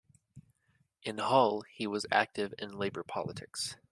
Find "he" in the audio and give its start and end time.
1.69-1.85